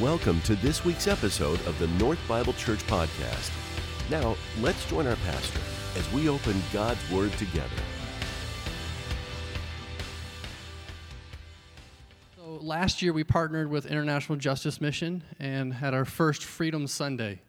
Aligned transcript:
Welcome 0.00 0.40
to 0.42 0.54
this 0.54 0.82
week's 0.82 1.06
episode 1.06 1.60
of 1.66 1.78
the 1.78 1.86
North 2.02 2.18
Bible 2.26 2.54
Church 2.54 2.78
Podcast. 2.86 3.50
Now, 4.10 4.34
let's 4.62 4.88
join 4.88 5.06
our 5.06 5.16
pastor 5.16 5.60
as 5.94 6.10
we 6.10 6.26
open 6.26 6.62
God's 6.72 6.98
Word 7.10 7.30
together. 7.32 7.68
So 12.34 12.60
last 12.62 13.02
year 13.02 13.12
we 13.12 13.24
partnered 13.24 13.68
with 13.68 13.84
International 13.84 14.38
Justice 14.38 14.80
Mission 14.80 15.22
and 15.38 15.74
had 15.74 15.92
our 15.92 16.06
first 16.06 16.44
Freedom 16.44 16.86
Sunday. 16.86 17.42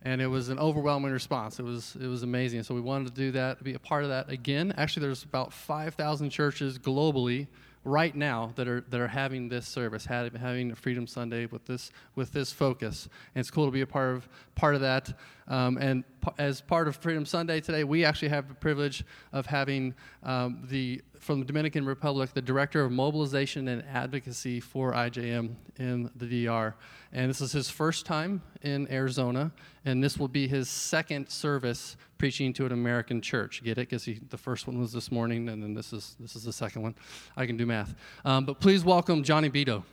And 0.00 0.22
it 0.22 0.28
was 0.28 0.48
an 0.48 0.58
overwhelming 0.58 1.12
response. 1.12 1.60
It 1.60 1.64
was, 1.64 1.94
it 2.00 2.06
was 2.06 2.22
amazing. 2.22 2.62
So 2.62 2.74
we 2.74 2.80
wanted 2.80 3.08
to 3.08 3.14
do 3.14 3.32
that, 3.32 3.62
be 3.62 3.74
a 3.74 3.78
part 3.78 4.04
of 4.04 4.08
that 4.08 4.30
again. 4.30 4.72
Actually, 4.78 5.04
there's 5.04 5.24
about 5.24 5.52
5,000 5.52 6.30
churches 6.30 6.78
globally 6.78 7.48
right 7.84 8.14
now 8.14 8.52
that 8.56 8.68
are 8.68 8.82
that 8.88 9.00
are 9.00 9.08
having 9.08 9.48
this 9.48 9.66
service, 9.66 10.04
having 10.04 10.74
Freedom 10.74 11.06
Sunday 11.06 11.46
with 11.46 11.64
this 11.66 11.90
with 12.14 12.32
this 12.32 12.52
focus. 12.52 13.08
And 13.34 13.40
it's 13.40 13.50
cool 13.50 13.66
to 13.66 13.72
be 13.72 13.80
a 13.80 13.86
part 13.86 14.14
of 14.16 14.28
part 14.54 14.74
of 14.74 14.80
that. 14.82 15.12
Um, 15.48 15.76
and 15.78 16.04
p- 16.20 16.30
as 16.38 16.60
part 16.60 16.88
of 16.88 16.96
Freedom 16.96 17.26
Sunday 17.26 17.60
today, 17.60 17.84
we 17.84 18.04
actually 18.04 18.28
have 18.28 18.48
the 18.48 18.54
privilege 18.54 19.04
of 19.32 19.46
having 19.46 19.94
um, 20.22 20.62
the 20.68 21.02
from 21.18 21.38
the 21.38 21.44
Dominican 21.44 21.86
Republic, 21.86 22.34
the 22.34 22.42
director 22.42 22.84
of 22.84 22.90
mobilization 22.90 23.68
and 23.68 23.84
advocacy 23.92 24.58
for 24.58 24.92
IJM 24.92 25.54
in 25.78 26.10
the 26.16 26.46
DR. 26.46 26.74
And 27.12 27.30
this 27.30 27.40
is 27.40 27.52
his 27.52 27.70
first 27.70 28.06
time 28.06 28.42
in 28.62 28.90
Arizona, 28.90 29.52
and 29.84 30.02
this 30.02 30.18
will 30.18 30.26
be 30.26 30.48
his 30.48 30.68
second 30.68 31.28
service 31.28 31.96
preaching 32.18 32.52
to 32.54 32.66
an 32.66 32.72
American 32.72 33.20
church. 33.20 33.62
Get 33.62 33.78
it? 33.78 33.88
Because 33.88 34.08
the 34.30 34.38
first 34.38 34.66
one 34.66 34.80
was 34.80 34.92
this 34.92 35.12
morning, 35.12 35.48
and 35.48 35.62
then 35.62 35.74
this 35.74 35.92
is 35.92 36.16
this 36.18 36.34
is 36.34 36.42
the 36.42 36.52
second 36.52 36.82
one. 36.82 36.94
I 37.36 37.46
can 37.46 37.56
do 37.56 37.66
math. 37.66 37.94
Um, 38.24 38.44
but 38.44 38.58
please 38.60 38.84
welcome 38.84 39.22
Johnny 39.22 39.50
Beto. 39.50 39.84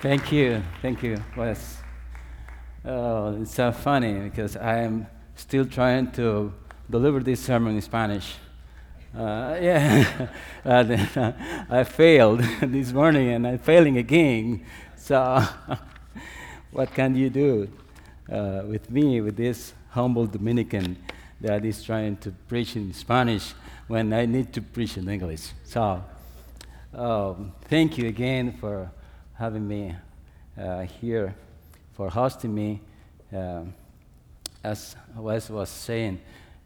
Thank 0.00 0.30
you, 0.30 0.62
thank 0.82 1.02
you, 1.02 1.22
Wes. 1.36 1.82
Oh, 2.88 3.36
it's 3.42 3.52
so 3.56 3.72
funny 3.72 4.14
because 4.20 4.56
I 4.56 4.78
am 4.82 5.08
still 5.34 5.66
trying 5.66 6.12
to 6.12 6.52
deliver 6.88 7.18
this 7.18 7.40
sermon 7.40 7.74
in 7.74 7.82
Spanish. 7.82 8.36
Uh, 9.12 9.58
yeah, 9.60 10.28
uh, 10.64 11.32
I 11.68 11.82
failed 11.82 12.40
this 12.62 12.92
morning 12.92 13.30
and 13.30 13.44
I'm 13.44 13.58
failing 13.58 13.98
again. 13.98 14.64
So, 14.96 15.42
what 16.70 16.94
can 16.94 17.16
you 17.16 17.28
do 17.28 17.68
uh, 18.30 18.62
with 18.68 18.88
me, 18.88 19.20
with 19.20 19.36
this 19.36 19.72
humble 19.90 20.26
Dominican 20.26 20.96
that 21.40 21.64
is 21.64 21.82
trying 21.82 22.18
to 22.18 22.30
preach 22.46 22.76
in 22.76 22.92
Spanish 22.92 23.52
when 23.88 24.12
I 24.12 24.26
need 24.26 24.52
to 24.52 24.62
preach 24.62 24.96
in 24.96 25.08
English? 25.08 25.48
So, 25.64 26.04
um, 26.94 27.52
thank 27.62 27.98
you 27.98 28.06
again 28.06 28.52
for 28.60 28.92
having 29.34 29.66
me 29.66 29.96
uh, 30.56 30.82
here, 30.82 31.34
for 31.96 32.10
hosting 32.10 32.54
me. 32.54 32.80
Uh, 33.34 33.64
as 34.62 34.96
Wes 35.16 35.48
was 35.48 35.70
saying, 35.70 36.20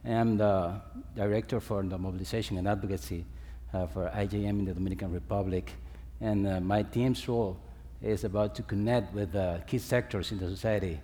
I'm 0.04 0.36
the 0.36 0.80
director 1.14 1.60
for 1.60 1.82
the 1.82 1.96
mobilization 1.96 2.58
and 2.58 2.66
advocacy 2.66 3.24
uh, 3.72 3.86
for 3.86 4.10
IJM 4.10 4.58
in 4.58 4.64
the 4.64 4.74
Dominican 4.74 5.12
Republic. 5.12 5.72
And 6.20 6.46
uh, 6.46 6.60
my 6.60 6.82
team's 6.82 7.28
role 7.28 7.56
is 8.02 8.24
about 8.24 8.54
to 8.56 8.62
connect 8.62 9.14
with 9.14 9.36
uh, 9.36 9.58
key 9.66 9.78
sectors 9.78 10.32
in 10.32 10.38
the 10.38 10.48
society, 10.48 11.00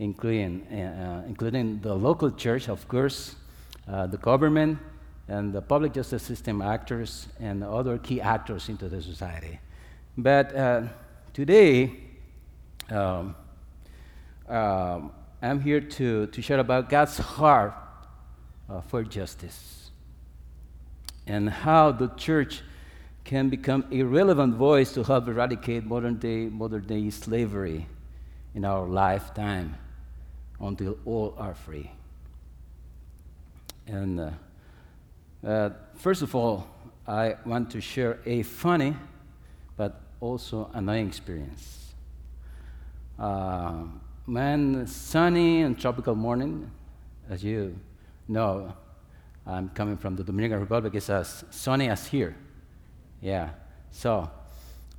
including, 0.00 0.62
uh, 0.66 1.24
including 1.28 1.80
the 1.80 1.94
local 1.94 2.30
church, 2.32 2.68
of 2.68 2.88
course, 2.88 3.36
uh, 3.86 4.06
the 4.06 4.18
government, 4.18 4.78
and 5.28 5.52
the 5.52 5.62
public 5.62 5.92
justice 5.92 6.22
system 6.22 6.62
actors, 6.62 7.28
and 7.38 7.62
other 7.62 7.98
key 7.98 8.20
actors 8.20 8.68
into 8.68 8.88
the 8.88 9.00
society. 9.00 9.60
But 10.16 10.56
uh, 10.56 10.82
today, 11.32 11.92
um, 12.90 13.36
um, 14.48 15.12
I'm 15.40 15.60
here 15.60 15.80
to, 15.80 16.26
to 16.26 16.42
share 16.42 16.58
about 16.58 16.88
God's 16.88 17.18
heart 17.18 17.74
uh, 18.68 18.80
for 18.80 19.02
justice 19.02 19.90
and 21.26 21.48
how 21.48 21.92
the 21.92 22.08
church 22.16 22.62
can 23.24 23.50
become 23.50 23.84
a 23.92 24.02
relevant 24.02 24.54
voice 24.54 24.92
to 24.92 25.02
help 25.02 25.28
eradicate 25.28 25.84
modern 25.84 26.16
day, 26.16 26.46
modern 26.46 26.86
day 26.86 27.10
slavery 27.10 27.86
in 28.54 28.64
our 28.64 28.86
lifetime 28.86 29.76
until 30.60 30.98
all 31.04 31.34
are 31.38 31.54
free. 31.54 31.90
And 33.86 34.18
uh, 34.18 34.30
uh, 35.46 35.70
first 35.94 36.22
of 36.22 36.34
all, 36.34 36.66
I 37.06 37.36
want 37.44 37.70
to 37.72 37.80
share 37.80 38.18
a 38.26 38.42
funny 38.42 38.96
but 39.76 40.00
also 40.20 40.70
annoying 40.74 41.06
experience. 41.06 41.94
Uh, 43.18 43.84
one 44.28 44.86
sunny 44.86 45.62
and 45.62 45.78
tropical 45.78 46.14
morning, 46.14 46.70
as 47.30 47.42
you 47.42 47.74
know, 48.28 48.74
I'm 49.46 49.70
coming 49.70 49.96
from 49.96 50.16
the 50.16 50.22
Dominican 50.22 50.60
Republic. 50.60 50.94
It's 50.94 51.08
as 51.08 51.44
sunny 51.50 51.88
as 51.88 52.06
here. 52.06 52.36
Yeah. 53.22 53.50
So, 53.90 54.30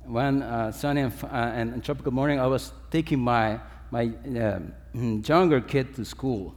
when 0.04 0.42
uh, 0.42 0.72
sunny 0.72 1.02
and, 1.02 1.12
uh, 1.22 1.28
and, 1.28 1.74
and, 1.74 1.84
tropical 1.84 2.12
morning, 2.12 2.40
I 2.40 2.46
was 2.48 2.72
taking 2.90 3.20
my, 3.20 3.60
my 3.92 4.10
uh, 4.36 4.58
younger 4.98 5.60
kid 5.60 5.94
to 5.94 6.04
school. 6.04 6.54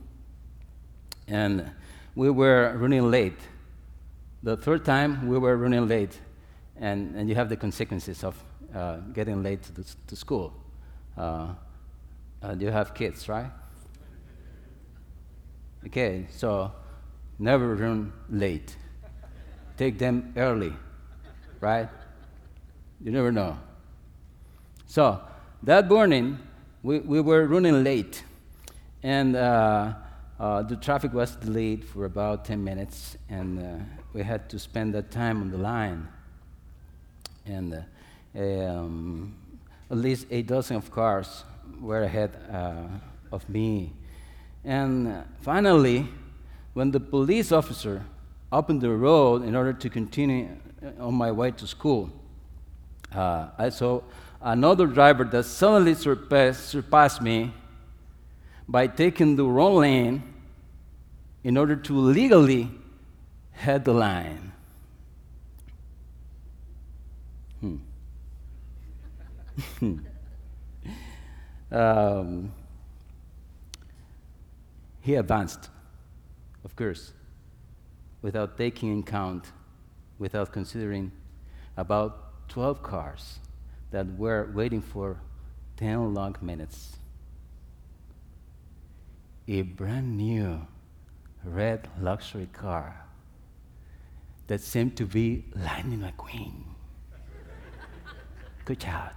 And 1.28 1.70
we 2.16 2.32
were 2.32 2.76
running 2.76 3.12
late. 3.12 3.40
The 4.42 4.58
third 4.58 4.84
time, 4.84 5.28
we 5.28 5.38
were 5.38 5.58
running 5.58 5.88
late. 5.88 6.20
And, 6.78 7.16
and 7.16 7.30
you 7.30 7.36
have 7.36 7.50
the 7.50 7.58
consequences 7.58 8.24
of 8.24 8.44
uh, 8.74 8.98
getting 9.14 9.44
late 9.44 9.62
to, 9.64 9.72
the, 9.74 9.96
to 10.08 10.16
school. 10.16 10.54
Uh, 12.44 12.48
uh, 12.48 12.56
you 12.60 12.70
have 12.70 12.94
kids, 12.94 13.30
right? 13.30 13.50
Okay, 15.86 16.28
so 16.30 16.72
never 17.40 17.76
run 17.76 18.14
late. 18.30 18.76
Take 19.78 19.98
them 19.98 20.34
early, 20.38 20.74
right? 21.60 21.90
You 23.02 23.12
never 23.12 23.32
know. 23.32 23.58
So 24.86 25.22
that 25.64 25.90
morning, 25.90 26.40
we, 26.84 27.00
we 27.00 27.22
were 27.22 27.48
running 27.48 27.84
late, 27.84 28.24
and 29.02 29.36
uh, 29.36 29.94
uh, 30.40 30.62
the 30.64 30.76
traffic 30.76 31.14
was 31.14 31.36
delayed 31.36 31.84
for 31.84 32.06
about 32.06 32.46
10 32.46 32.64
minutes, 32.64 33.18
and 33.30 33.60
uh, 33.60 33.84
we 34.14 34.24
had 34.24 34.50
to 34.50 34.60
spend 34.60 34.94
that 34.94 35.12
time 35.12 35.42
on 35.42 35.52
the 35.52 35.58
line. 35.58 36.08
And 37.46 37.74
uh, 38.36 38.40
um, 38.40 39.36
at 39.92 39.98
least 39.98 40.28
a 40.32 40.42
dozen 40.42 40.78
of 40.78 40.90
cars 40.92 41.44
were 41.84 42.04
ahead 42.04 42.32
uh, 42.52 42.88
of 43.32 43.48
me 43.50 43.94
and 44.64 45.24
finally, 45.42 46.08
when 46.74 46.92
the 46.92 47.00
police 47.00 47.52
officer 47.52 48.04
opened 48.52 48.82
the 48.82 48.90
road 48.90 49.44
in 49.44 49.56
order 49.56 49.74
to 49.74 49.90
continue 49.90 50.48
uh, 50.82 51.06
on 51.06 51.14
my 51.16 51.32
way 51.32 51.52
to 51.52 51.68
school, 51.68 52.10
uh, 53.14 53.50
I 53.58 53.70
saw 53.70 54.02
another 54.42 54.88
driver 54.88 55.26
that 55.26 55.44
suddenly 55.44 55.96
surpassed, 55.96 56.68
surpassed 56.68 57.22
me 57.22 57.54
by 58.68 58.88
taking 58.88 59.36
the 59.36 59.44
wrong 59.44 59.76
lane 59.76 60.24
in 61.44 61.58
order 61.58 61.76
to 61.76 61.98
legally 61.98 62.72
head 63.52 63.84
the 63.84 63.94
line. 63.94 64.54
Hmm. 67.60 67.78
um, 71.74 72.54
he 75.02 75.16
advanced, 75.16 75.70
of 76.64 76.76
course, 76.76 77.14
without 78.22 78.58
taking 78.58 78.92
in 78.92 79.04
count, 79.04 79.52
without 80.20 80.52
considering 80.54 81.12
about 81.76 82.48
12 82.50 82.84
cars 82.84 83.40
that 83.92 84.06
were 84.18 84.50
waiting 84.54 84.82
for 84.82 85.20
10 85.78 86.14
long 86.14 86.36
minutes. 86.42 86.98
A 89.48 89.64
brand 89.64 90.16
new 90.16 90.66
red 91.44 91.90
luxury 92.00 92.48
car 92.54 93.06
that 94.48 94.62
seemed 94.62 94.96
to 94.98 95.06
be 95.06 95.46
Lightning 95.56 96.00
McQueen. 96.00 96.64
Good 98.66 98.80
job. 98.80 99.12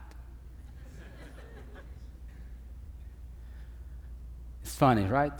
It's 4.66 4.74
funny, 4.74 5.04
right? 5.04 5.32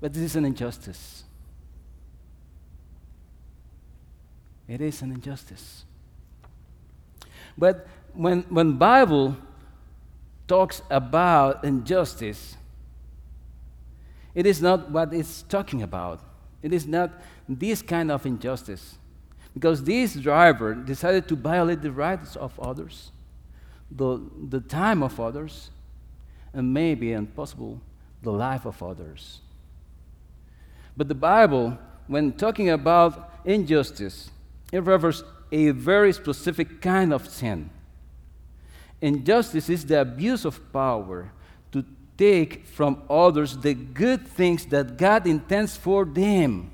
But 0.00 0.12
this 0.12 0.22
is 0.22 0.36
an 0.36 0.44
injustice. 0.44 1.24
It 4.68 4.80
is 4.80 5.02
an 5.02 5.10
injustice. 5.10 5.84
But 7.58 7.88
when 8.14 8.42
when 8.42 8.74
Bible 8.78 9.36
talks 10.46 10.82
about 10.88 11.64
injustice, 11.64 12.56
it 14.32 14.46
is 14.46 14.62
not 14.62 14.92
what 14.92 15.12
it's 15.12 15.42
talking 15.42 15.82
about. 15.82 16.20
It 16.62 16.72
is 16.72 16.86
not 16.86 17.10
this 17.48 17.82
kind 17.82 18.12
of 18.12 18.24
injustice. 18.24 18.98
Because 19.52 19.82
this 19.82 20.14
driver 20.14 20.76
decided 20.76 21.26
to 21.26 21.34
violate 21.34 21.82
the 21.82 21.90
rights 21.90 22.36
of 22.36 22.56
others, 22.60 23.10
the, 23.90 24.20
the 24.48 24.60
time 24.60 25.02
of 25.02 25.18
others, 25.18 25.70
and 26.56 26.72
maybe 26.72 27.12
and 27.12 27.32
possible 27.36 27.78
the 28.22 28.32
life 28.32 28.64
of 28.64 28.82
others. 28.82 29.40
But 30.96 31.06
the 31.06 31.14
Bible, 31.14 31.78
when 32.06 32.32
talking 32.32 32.70
about 32.70 33.30
injustice, 33.44 34.30
it 34.72 34.82
refers 34.82 35.22
a 35.52 35.70
very 35.70 36.14
specific 36.14 36.80
kind 36.80 37.12
of 37.12 37.28
sin. 37.28 37.68
Injustice 39.02 39.68
is 39.68 39.84
the 39.84 40.00
abuse 40.00 40.46
of 40.46 40.72
power 40.72 41.30
to 41.72 41.84
take 42.16 42.66
from 42.66 43.02
others 43.10 43.58
the 43.58 43.74
good 43.74 44.26
things 44.26 44.64
that 44.66 44.96
God 44.96 45.26
intends 45.26 45.76
for 45.76 46.06
them 46.06 46.70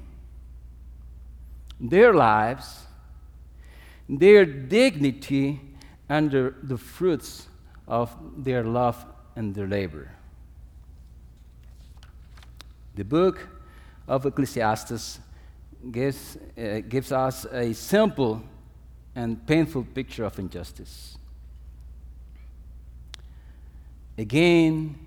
their 1.81 2.15
lives, 2.15 2.87
their 4.09 4.45
dignity, 4.45 5.61
and 6.09 6.31
the, 6.31 6.55
the 6.63 6.79
fruits 6.79 7.49
of 7.89 8.17
their 8.37 8.63
love 8.63 9.05
and 9.37 9.55
their 9.55 9.67
labor. 9.67 10.11
The 12.95 13.05
book 13.05 13.49
of 14.07 14.27
Ecclesiastes 14.27 15.21
gives, 15.91 16.37
uh, 16.59 16.81
gives 16.89 17.11
us 17.13 17.47
a 17.47 17.73
simple 17.73 18.43
and 19.15 19.47
painful 19.47 19.85
picture 19.95 20.25
of 20.25 20.39
injustice. 20.39 21.17
Again, 24.19 24.99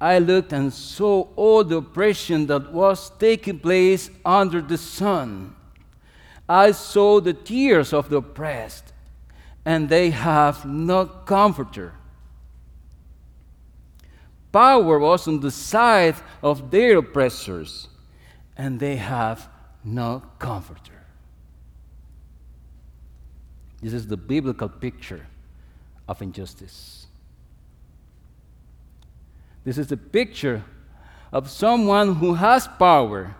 I 0.00 0.18
looked 0.18 0.52
and 0.52 0.72
saw 0.72 1.28
all 1.36 1.62
the 1.62 1.76
oppression 1.76 2.46
that 2.46 2.72
was 2.72 3.10
taking 3.18 3.60
place 3.60 4.10
under 4.24 4.60
the 4.60 4.78
sun. 4.78 5.54
I 6.48 6.72
saw 6.72 7.20
the 7.20 7.34
tears 7.34 7.92
of 7.92 8.08
the 8.08 8.16
oppressed, 8.16 8.92
and 9.64 9.88
they 9.88 10.10
have 10.10 10.64
no 10.64 11.06
comforter. 11.06 11.92
Power 14.52 14.98
was 14.98 15.26
on 15.26 15.40
the 15.40 15.50
side 15.50 16.16
of 16.42 16.70
their 16.70 16.98
oppressors, 16.98 17.88
and 18.56 18.78
they 18.78 18.96
have 18.96 19.48
no 19.82 20.22
comforter. 20.38 21.02
This 23.80 23.94
is 23.94 24.06
the 24.06 24.16
biblical 24.16 24.68
picture 24.68 25.26
of 26.06 26.20
injustice. 26.22 27.06
This 29.64 29.78
is 29.78 29.86
the 29.88 29.96
picture 29.96 30.62
of 31.32 31.50
someone 31.50 32.16
who 32.16 32.34
has 32.34 32.68
power 32.78 33.34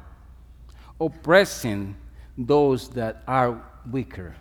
oppressing 1.00 1.96
those 2.38 2.88
that 2.90 3.22
are 3.28 3.62
weaker. 3.90 4.34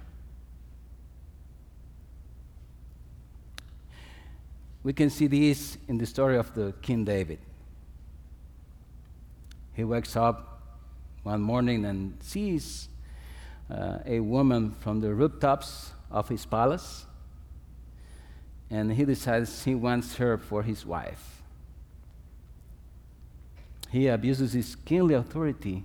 We 4.83 4.93
can 4.93 5.09
see 5.09 5.27
this 5.27 5.77
in 5.87 5.97
the 5.97 6.05
story 6.05 6.37
of 6.37 6.53
the 6.55 6.73
King 6.81 7.05
David. 7.05 7.39
He 9.73 9.83
wakes 9.83 10.15
up 10.15 10.61
one 11.23 11.41
morning 11.41 11.85
and 11.85 12.17
sees 12.21 12.89
uh, 13.69 13.99
a 14.05 14.19
woman 14.19 14.71
from 14.71 15.01
the 15.01 15.13
rooftops 15.13 15.91
of 16.09 16.29
his 16.29 16.45
palace, 16.45 17.05
and 18.69 18.93
he 18.93 19.05
decides 19.05 19.63
he 19.63 19.75
wants 19.75 20.15
her 20.15 20.37
for 20.37 20.63
his 20.63 20.85
wife. 20.85 21.41
He 23.91 24.07
abuses 24.07 24.53
his 24.53 24.75
kingly 24.75 25.13
authority 25.13 25.83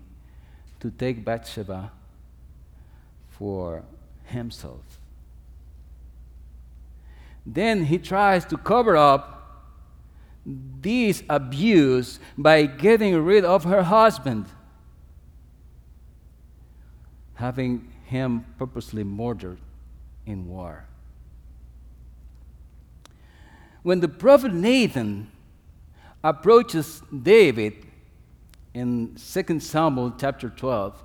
to 0.80 0.90
take 0.90 1.24
Bathsheba 1.24 1.90
for 3.28 3.82
himself. 4.24 4.85
Then 7.46 7.84
he 7.84 7.98
tries 7.98 8.44
to 8.46 8.56
cover 8.56 8.96
up 8.96 9.34
this 10.44 11.22
abuse 11.30 12.18
by 12.36 12.66
getting 12.66 13.16
rid 13.24 13.44
of 13.44 13.64
her 13.64 13.84
husband, 13.84 14.46
having 17.34 17.92
him 18.04 18.44
purposely 18.58 19.04
murdered 19.04 19.58
in 20.26 20.48
war. 20.48 20.86
When 23.82 24.00
the 24.00 24.08
prophet 24.08 24.52
Nathan 24.52 25.30
approaches 26.24 27.02
David 27.22 27.74
in 28.74 29.14
2 29.14 29.60
Samuel 29.60 30.14
chapter 30.18 30.48
12, 30.48 31.04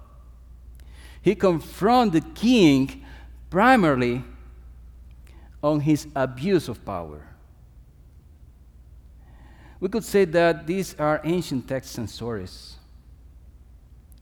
he 1.21 1.35
confronts 1.35 2.13
the 2.13 2.21
king 2.21 3.05
primarily 3.51 4.23
on 5.63 5.79
his 5.79 6.07
abuse 6.15 6.67
of 6.67 6.83
power. 6.85 7.21
We 9.79 9.89
could 9.89 10.03
say 10.03 10.25
that 10.25 10.67
these 10.67 10.95
are 10.99 11.21
ancient 11.23 11.67
texts 11.67 11.97
and 11.97 12.09
stories. 12.09 12.75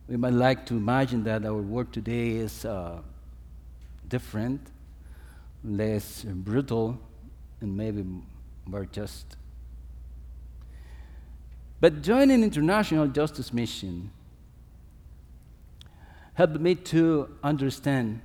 We 0.07 0.17
might 0.17 0.33
like 0.33 0.65
to 0.67 0.75
imagine 0.75 1.23
that 1.25 1.45
our 1.45 1.61
world 1.61 1.93
today 1.93 2.31
is 2.31 2.65
uh, 2.65 2.99
different, 4.07 4.71
less 5.63 6.23
brutal, 6.23 6.97
and 7.61 7.75
maybe 7.75 8.05
more 8.65 8.85
just. 8.85 9.35
But 11.81 12.01
joining 12.01 12.43
international 12.43 13.07
justice 13.07 13.53
mission 13.53 14.11
helped 16.33 16.59
me 16.59 16.75
to 16.75 17.29
understand 17.43 18.21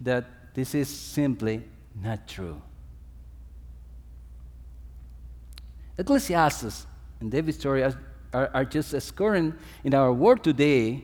that 0.00 0.54
this 0.54 0.74
is 0.74 0.88
simply 0.88 1.64
not 2.02 2.26
true. 2.28 2.60
Ecclesiastes 5.98 6.86
and 7.20 7.30
David's 7.30 7.58
story 7.58 7.82
are, 7.82 7.94
are, 8.32 8.64
just 8.64 8.94
as 8.94 9.10
current 9.10 9.58
in 9.82 9.94
our 9.94 10.12
world 10.12 10.44
today 10.44 11.02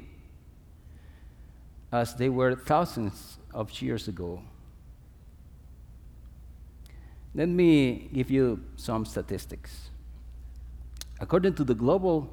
as 1.90 2.14
they 2.14 2.28
were 2.28 2.54
thousands 2.54 3.38
of 3.52 3.82
years 3.82 4.06
ago. 4.06 4.42
Let 7.34 7.48
me 7.48 8.08
give 8.12 8.30
you 8.30 8.62
some 8.76 9.04
statistics. 9.04 9.90
According 11.20 11.54
to 11.54 11.64
the 11.64 11.74
Global 11.74 12.28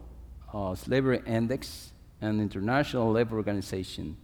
uh, 0.53 0.75
Slavery 0.75 1.21
Index 1.25 1.91
and 2.21 2.39
International 2.39 3.11
Labor 3.11 3.37
Organization, 3.37 4.17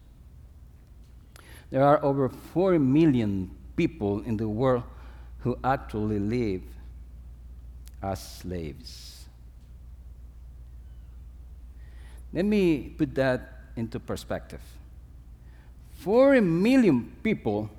there 1.72 1.84
are 1.84 2.04
over 2.04 2.30
4 2.30 2.78
million 2.78 3.57
people 3.78 4.22
in 4.24 4.36
the 4.36 4.50
world 4.50 4.84
who 5.40 5.58
actually 5.64 6.20
live 6.20 6.64
as 8.02 8.22
slaves. 8.22 9.26
Let 12.34 12.44
me 12.44 12.94
put 12.98 13.16
that 13.16 13.54
into 13.78 14.00
perspective. 14.00 14.60
4 16.00 16.42
million 16.42 17.16
people 17.24 17.70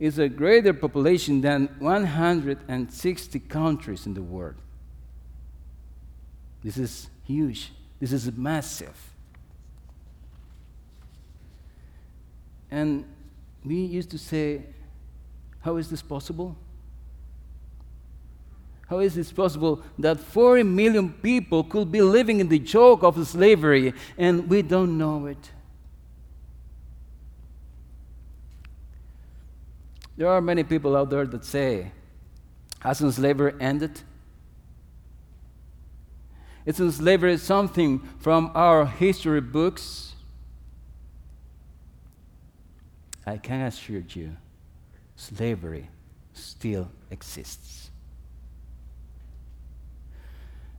is 0.00 0.18
a 0.18 0.28
greater 0.28 0.72
population 0.72 1.40
than 1.40 1.68
160 1.78 3.38
countries 3.40 4.06
in 4.06 4.14
the 4.14 4.22
world. 4.22 4.56
This 6.62 6.76
is 6.76 7.08
huge. 7.24 7.72
This 8.00 8.12
is 8.12 8.32
massive. 8.32 9.12
And 12.70 13.04
we 13.64 13.76
used 13.76 14.10
to 14.10 14.18
say, 14.18 14.62
How 15.60 15.76
is 15.76 15.90
this 15.90 16.02
possible? 16.02 16.56
How 18.88 18.98
is 18.98 19.16
it 19.16 19.34
possible 19.34 19.82
that 19.98 20.20
40 20.20 20.62
million 20.62 21.12
people 21.12 21.64
could 21.64 21.90
be 21.90 22.02
living 22.02 22.40
in 22.40 22.48
the 22.48 22.58
yoke 22.58 23.02
of 23.02 23.26
slavery 23.26 23.94
and 24.18 24.48
we 24.48 24.60
don't 24.62 24.98
know 24.98 25.26
it? 25.26 25.50
There 30.16 30.28
are 30.28 30.40
many 30.40 30.62
people 30.62 30.96
out 30.96 31.10
there 31.10 31.26
that 31.26 31.44
say, 31.44 31.90
hasn't 32.80 33.14
slavery 33.14 33.54
ended? 33.58 34.00
Isn't 36.66 36.92
slavery 36.92 37.36
something 37.38 38.00
from 38.18 38.50
our 38.54 38.86
history 38.86 39.40
books? 39.40 40.13
I 43.26 43.38
can 43.38 43.62
assure 43.62 44.02
you, 44.08 44.36
slavery 45.16 45.88
still 46.32 46.90
exists. 47.10 47.90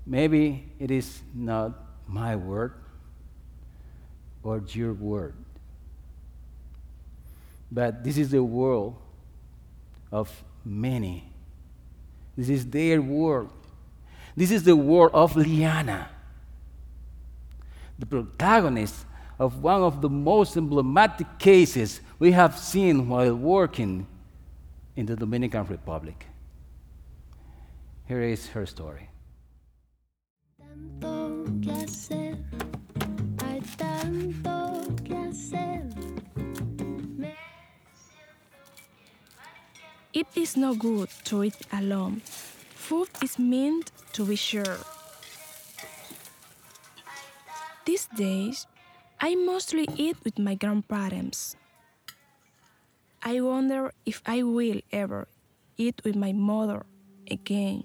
Maybe 0.06 0.72
it 0.80 0.92
is 0.92 1.22
not 1.34 1.74
my 2.08 2.36
word 2.36 2.74
or 4.44 4.62
your 4.70 4.94
word, 4.94 5.34
but 7.72 8.04
this 8.04 8.18
is 8.18 8.30
the 8.30 8.44
world 8.44 8.96
of 10.12 10.44
many. 10.64 11.24
This 12.38 12.50
is 12.50 12.66
their 12.68 13.02
world. 13.02 13.50
This 14.38 14.52
is 14.52 14.64
the 14.64 14.76
world 14.76 15.12
of 15.14 15.36
Liana, 15.36 16.10
the 17.98 18.06
protagonist 18.06 19.06
of 19.40 19.64
one 19.64 19.82
of 19.82 20.02
the 20.02 20.10
most 20.10 20.56
emblematic 20.58 21.40
cases 21.40 22.02
we 22.20 22.32
have 22.32 22.58
seen 22.58 23.10
while 23.10 23.36
working 23.36 24.08
in 24.96 25.06
the 25.06 25.16
Dominican 25.16 25.66
Republic. 25.68 26.26
Here 28.08 28.22
is 28.22 28.48
her 28.50 28.66
story. 28.66 29.10
It 40.14 40.28
is 40.36 40.56
no 40.56 40.76
good 40.76 41.10
to 41.26 41.44
eat 41.44 41.58
alone. 41.74 42.22
Food 42.76 43.10
is 43.22 43.38
meant 43.38 43.92
to 44.14 44.24
be 44.24 44.38
shared. 44.38 44.80
These 47.84 48.08
days, 48.16 48.68
I 49.20 49.36
mostly 49.36 49.88
eat 49.98 50.16
with 50.24 50.40
my 50.40 50.56
grandparents. 50.56 51.58
I 53.28 53.42
wonder 53.42 53.92
if 54.06 54.22
I 54.28 54.44
will 54.44 54.82
ever 54.92 55.28
eat 55.78 56.00
with 56.06 56.16
my 56.16 56.32
mother 56.32 56.86
again. 57.32 57.84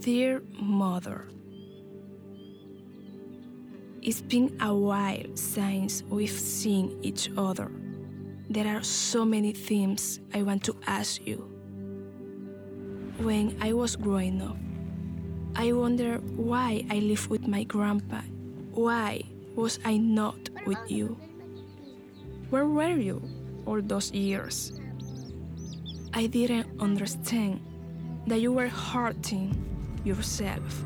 Dear 0.00 0.42
Mother, 0.60 1.28
It's 4.02 4.22
been 4.22 4.56
a 4.60 4.74
while 4.74 5.36
since 5.36 6.02
we've 6.08 6.30
seen 6.30 6.98
each 7.02 7.30
other. 7.36 7.70
There 8.50 8.66
are 8.66 8.82
so 8.82 9.24
many 9.24 9.52
things 9.52 10.18
I 10.34 10.42
want 10.42 10.64
to 10.64 10.74
ask 10.84 11.24
you. 11.24 11.36
When 13.22 13.56
I 13.60 13.72
was 13.72 13.94
growing 13.94 14.42
up, 14.42 14.56
I 15.54 15.70
wonder 15.70 16.18
why 16.34 16.84
I 16.90 16.98
lived 16.98 17.30
with 17.30 17.46
my 17.46 17.62
grandpa. 17.62 18.22
Why 18.72 19.22
was 19.54 19.78
I 19.84 19.98
not 19.98 20.50
with 20.66 20.82
you? 20.88 21.16
Where 22.50 22.66
were 22.66 22.98
you 22.98 23.22
all 23.66 23.80
those 23.80 24.10
years? 24.10 24.80
I 26.12 26.26
didn't 26.26 26.66
understand 26.80 27.60
that 28.26 28.40
you 28.40 28.50
were 28.50 28.66
hurting 28.66 29.54
yourself 30.02 30.84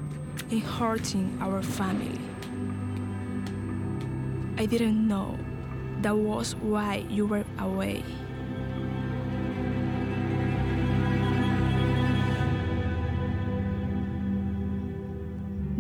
and 0.51 0.63
hurting 0.63 1.39
our 1.41 1.63
family. 1.63 2.21
I 4.59 4.67
didn't 4.67 5.09
know 5.09 5.39
that 6.05 6.15
was 6.15 6.55
why 6.57 6.97
you 7.09 7.25
were 7.25 7.45
away. 7.59 8.05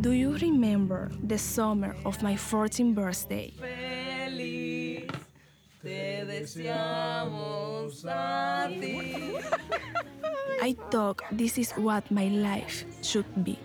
Do 0.00 0.12
you 0.12 0.32
remember 0.40 1.10
the 1.22 1.36
summer 1.36 1.94
of 2.06 2.22
my 2.22 2.36
14th 2.36 2.94
birthday? 2.94 3.52
Feliz, 3.60 5.12
te 5.82 6.24
deseamos 6.24 8.04
a 8.08 8.68
ti. 8.72 9.36
I 10.62 10.72
thought 10.90 11.20
this 11.32 11.58
is 11.58 11.72
what 11.72 12.10
my 12.10 12.28
life 12.28 12.84
should 13.02 13.28
be 13.44 13.58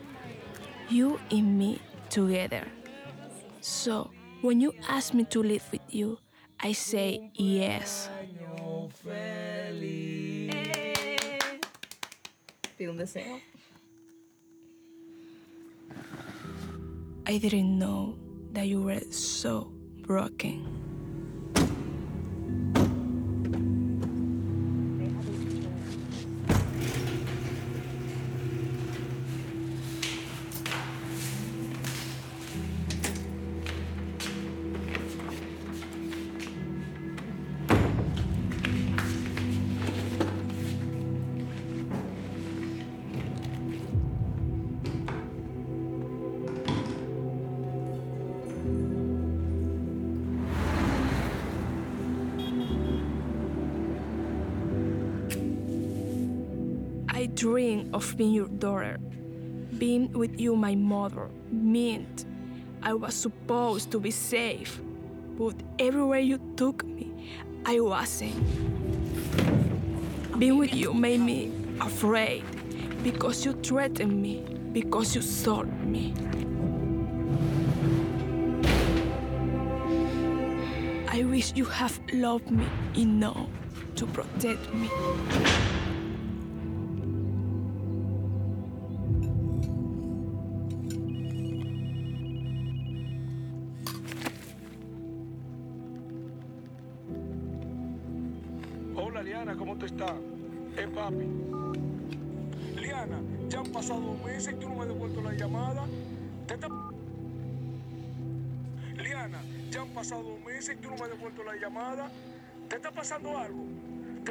you 0.89 1.19
and 1.31 1.57
me 1.57 1.79
together. 2.09 2.67
So, 3.61 4.11
when 4.41 4.59
you 4.59 4.73
asked 4.89 5.13
me 5.13 5.23
to 5.31 5.43
live 5.43 5.63
with 5.71 5.87
you, 5.87 6.17
I 6.61 6.73
say 6.73 7.31
yes. 7.35 8.09
Pide 12.77 12.89
un 12.89 12.97
deseo. 12.97 13.39
I 17.25 17.37
didn't 17.37 17.77
know 17.77 18.15
that 18.51 18.67
you 18.67 18.81
were 18.81 18.99
so 19.11 19.71
broken. 20.01 20.99
Being 58.19 58.33
your 58.33 58.49
daughter, 58.49 58.97
being 59.77 60.11
with 60.11 60.41
you, 60.41 60.53
my 60.53 60.75
mother, 60.75 61.29
meant 61.53 62.25
I 62.83 62.93
was 62.93 63.15
supposed 63.15 63.91
to 63.91 63.99
be 64.01 64.11
safe, 64.11 64.81
but 65.38 65.55
everywhere 65.79 66.19
you 66.19 66.38
took 66.57 66.83
me, 66.83 67.31
I 67.65 67.79
wasn't. 67.79 68.35
Being 70.38 70.57
with 70.57 70.73
you 70.73 70.93
made 70.93 71.21
me 71.21 71.49
afraid 71.79 72.43
because 73.03 73.45
you 73.45 73.53
threatened 73.53 74.21
me, 74.21 74.43
because 74.73 75.15
you 75.15 75.21
sold 75.21 75.71
me. 75.85 76.13
I 81.07 81.23
wish 81.23 81.53
you 81.55 81.63
have 81.63 81.97
loved 82.11 82.51
me 82.51 82.65
enough 82.97 83.47
to 83.95 84.05
protect 84.07 84.73
me. 84.73 84.89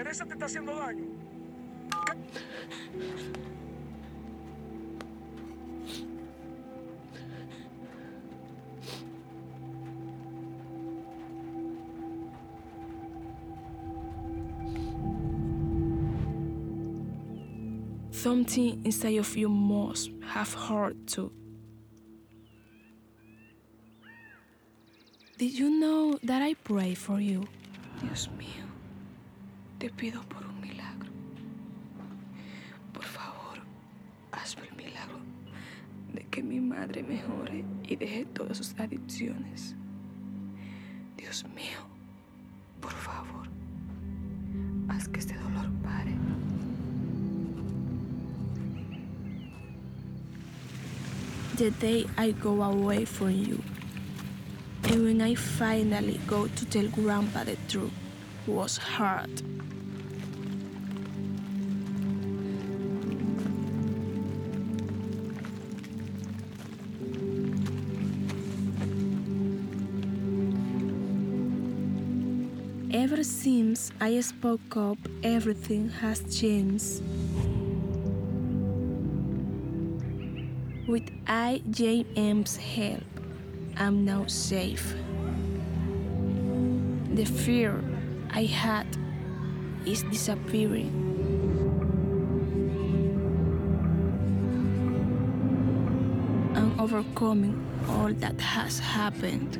¿Teresa 0.08 0.24
te 0.24 0.32
está 0.32 0.46
haciendo 0.46 0.74
daño? 0.74 1.04
Something 18.10 18.80
inside 18.86 19.18
of 19.18 19.36
you 19.36 19.50
must 19.50 20.10
have 20.22 20.54
hurt 20.54 20.96
too. 21.06 21.30
Did 25.36 25.52
you 25.52 25.68
know 25.68 26.18
that 26.22 26.40
I 26.40 26.54
pray 26.54 26.94
for 26.94 27.20
you? 27.20 27.46
Dios 28.00 28.30
mío, 28.38 28.67
te 29.78 29.90
pido 29.90 30.22
por 30.24 30.44
un 30.44 30.60
milagro. 30.60 31.10
Por 32.92 33.04
favor, 33.04 33.58
hazme 34.32 34.66
el 34.68 34.76
milagro 34.76 35.18
de 36.12 36.22
que 36.26 36.42
mi 36.42 36.60
madre 36.60 37.02
mejore 37.02 37.64
y 37.84 37.96
deje 37.96 38.24
todas 38.26 38.56
sus 38.58 38.78
adicciones. 38.78 39.76
Dios 41.16 41.44
mío, 41.54 41.78
por 42.80 42.92
favor, 42.92 43.48
haz 44.88 45.08
que 45.08 45.20
este 45.20 45.34
dolor 45.34 45.70
pare. 45.82 46.16
the 51.56 51.70
day 51.72 52.06
I 52.16 52.30
go 52.30 52.62
away 52.62 53.04
from 53.04 53.30
you. 53.30 53.60
And 54.84 55.02
when 55.02 55.20
I 55.20 55.34
finally 55.34 56.20
go 56.24 56.46
to 56.46 56.64
tell 56.66 56.86
Grandpa 56.86 57.42
the 57.42 57.56
truth, 57.66 57.90
was 58.48 58.78
hard. 58.78 59.30
Ever 72.90 73.22
since 73.22 73.92
I 74.00 74.18
spoke 74.20 74.76
up, 74.76 74.98
everything 75.22 75.90
has 75.90 76.20
changed. 76.34 77.02
With 80.88 81.04
IJM's 81.26 82.56
help, 82.56 83.04
I'm 83.76 84.06
now 84.06 84.24
safe. 84.26 84.94
The 87.12 87.24
fear 87.24 87.82
I 88.30 88.44
had 88.44 88.86
is 89.86 90.02
disappearing. 90.04 90.92
I'm 96.54 96.78
overcoming 96.80 97.64
all 97.88 98.12
that 98.14 98.40
has 98.40 98.78
happened. 98.78 99.58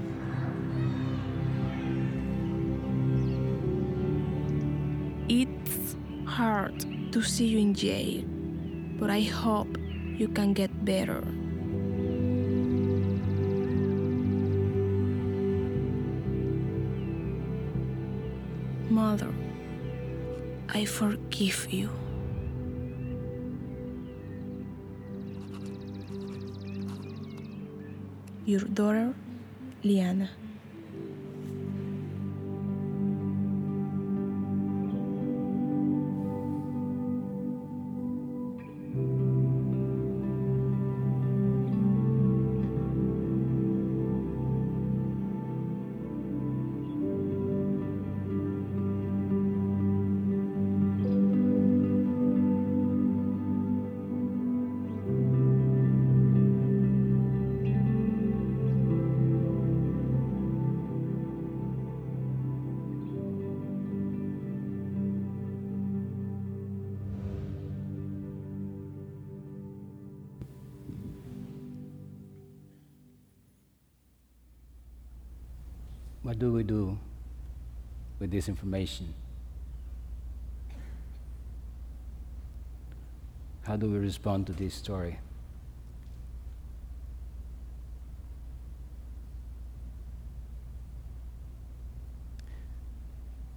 It's 5.29 5.97
hard 6.27 6.85
to 7.13 7.23
see 7.23 7.47
you 7.47 7.59
in 7.59 7.75
jail, 7.75 8.23
but 8.99 9.11
I 9.11 9.21
hope 9.21 9.77
you 10.17 10.29
can 10.29 10.53
get 10.53 10.85
better. 10.85 11.23
I 20.79 20.85
forgive 20.85 21.73
you. 21.73 21.91
Your 28.47 28.61
daughter, 28.61 29.13
Liana. 29.83 30.31
What 76.39 76.47
do 76.47 76.53
we 76.53 76.63
do 76.63 76.97
with 78.21 78.31
this 78.31 78.49
information? 78.49 79.13
How 83.65 83.75
do 83.75 83.91
we 83.91 83.99
respond 83.99 84.47
to 84.47 84.53
this 84.53 84.73
story? 84.73 85.19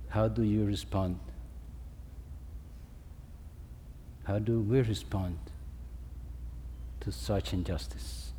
How 0.10 0.28
do 0.28 0.42
you 0.42 0.66
respond? 0.66 1.20
How 4.24 4.40
do 4.40 4.60
we 4.60 4.82
respond 4.82 5.38
to 7.02 7.12
such 7.12 7.54
injustice? 7.54 8.31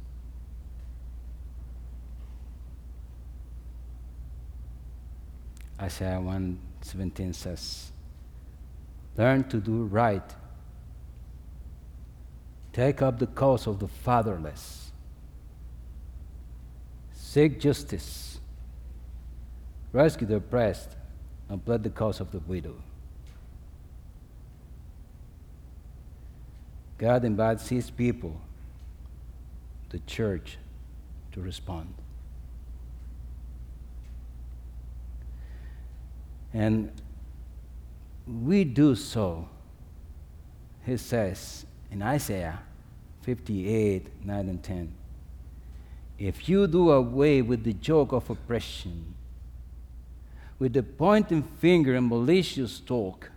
Isaiah 5.83 6.21
117 6.21 7.33
says, 7.33 7.90
Learn 9.16 9.42
to 9.49 9.59
do 9.59 9.83
right. 9.83 10.23
Take 12.73 13.03
up 13.03 13.18
the 13.18 13.27
cause 13.27 13.66
of 13.66 13.81
the 13.81 13.88
fatherless. 13.88 14.92
Seek 17.12 17.59
justice. 17.59 18.38
Rescue 19.92 20.27
the 20.27 20.37
oppressed 20.37 20.97
and 21.49 21.62
plead 21.64 21.83
the 21.83 21.90
cause 21.90 22.21
of 22.21 22.31
the 22.31 22.38
widow. 22.38 22.77
God 26.97 27.25
invites 27.25 27.68
his 27.68 27.90
people, 27.90 28.40
the 29.90 29.99
church, 30.01 30.59
to 31.33 31.40
respond. 31.40 31.92
And 36.54 36.92
we 38.26 38.64
do 38.64 38.94
so, 38.94 39.48
he 40.84 40.96
says 40.96 41.66
in 41.90 42.02
Isaiah 42.02 42.60
58 43.22 44.24
9 44.24 44.48
and 44.48 44.62
10. 44.62 44.94
If 46.18 46.48
you 46.48 46.66
do 46.66 46.90
away 46.90 47.42
with 47.42 47.64
the 47.64 47.72
joke 47.72 48.12
of 48.12 48.28
oppression, 48.30 49.14
with 50.58 50.74
the 50.74 50.82
pointing 50.82 51.42
finger 51.42 51.94
and 51.94 52.08
malicious 52.08 52.78
talk, 52.78 53.30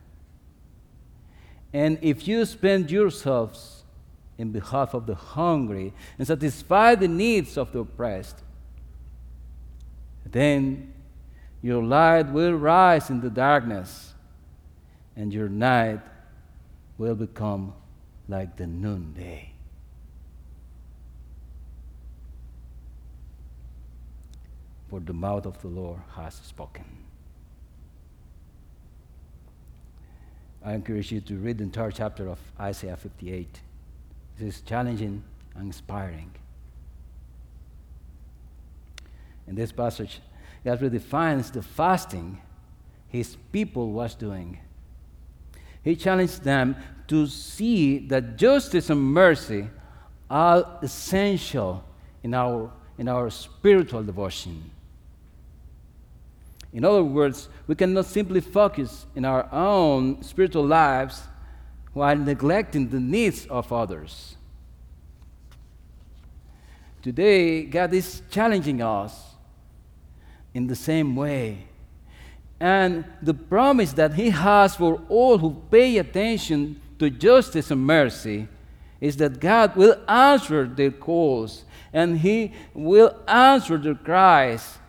and 1.73 1.97
if 2.01 2.27
you 2.27 2.45
spend 2.45 2.91
yourselves 2.91 3.83
in 4.37 4.51
behalf 4.51 4.93
of 4.93 5.05
the 5.05 5.15
hungry 5.15 5.93
and 6.17 6.27
satisfy 6.27 6.95
the 6.95 7.07
needs 7.07 7.57
of 7.57 7.71
the 7.71 7.79
oppressed, 7.79 8.43
then 10.25 10.93
your 11.65 11.81
light 11.81 12.31
will 12.31 12.53
rise 12.53 13.09
in 13.09 13.21
the 13.21 13.29
darkness, 13.31 14.13
and 15.15 15.33
your 15.33 15.49
night 15.49 15.99
will 16.99 17.15
become 17.15 17.73
like 18.27 18.55
the 18.55 18.67
noonday. 18.67 19.49
For 24.91 24.99
the 24.99 25.13
mouth 25.13 25.47
of 25.47 25.59
the 25.63 25.67
Lord 25.67 26.01
has 26.15 26.35
spoken. 26.35 26.85
I 30.63 30.75
encourage 30.75 31.11
you 31.11 31.19
to 31.21 31.33
read 31.33 31.57
the 31.57 31.63
entire 31.63 31.89
chapter 31.89 32.29
of 32.29 32.37
Isaiah 32.59 32.95
58. 32.95 33.61
This 34.37 34.57
is 34.57 34.61
challenging 34.61 35.23
and 35.55 35.65
inspiring. 35.65 36.29
In 39.47 39.55
this 39.55 39.71
passage, 39.71 40.21
God 40.65 40.79
redefines 40.79 41.51
the 41.51 41.61
fasting 41.61 42.41
his 43.07 43.37
people 43.51 43.91
was 43.91 44.15
doing. 44.15 44.57
He 45.83 45.95
challenged 45.95 46.43
them 46.43 46.75
to 47.07 47.27
see 47.27 47.99
that 48.07 48.35
justice 48.35 48.89
and 48.89 48.99
mercy 48.99 49.69
are 50.27 50.79
essential 50.81 51.83
in 52.23 52.33
our, 52.33 52.71
in 52.97 53.07
our 53.07 53.29
spiritual 53.29 54.01
devotion. 54.01 54.71
In 56.73 56.83
other 56.83 57.03
words, 57.03 57.47
we 57.67 57.75
cannot 57.75 58.05
simply 58.05 58.41
focus 58.41 59.05
in 59.15 59.23
our 59.23 59.47
own 59.53 60.23
spiritual 60.23 60.65
lives 60.65 61.21
while 61.93 62.17
neglecting 62.17 62.89
the 62.89 62.99
needs 62.99 63.45
of 63.45 63.71
others. 63.71 64.35
Today, 67.03 67.65
God 67.65 67.93
is 67.93 68.23
challenging 68.31 68.81
us 68.81 69.24
in 70.55 70.65
the 70.65 70.75
same 70.75 71.15
way. 71.15 71.67
And 72.59 73.05
the 73.21 73.35
promise 73.35 73.93
that 73.93 74.15
He 74.15 74.31
has 74.31 74.75
for 74.75 75.03
all 75.07 75.37
who 75.37 75.61
pay 75.69 75.99
attention 75.99 76.81
to 76.97 77.11
justice 77.11 77.69
and 77.69 77.85
mercy 77.85 78.47
is 78.99 79.17
that 79.17 79.39
God 79.39 79.75
will 79.75 79.99
answer 80.07 80.65
their 80.65 80.89
calls 80.89 81.65
and 81.93 82.17
He 82.17 82.53
will 82.73 83.15
answer 83.27 83.77
their 83.77 83.93
cries 83.93 84.79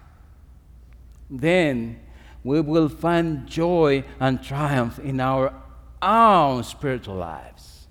then 1.31 2.00
we 2.44 2.61
will 2.61 2.88
find 2.88 3.46
joy 3.46 4.05
and 4.20 4.42
triumph 4.42 4.98
in 4.98 5.20
our 5.20 5.52
own 6.00 6.62
spiritual 6.62 7.16
lives. 7.16 7.88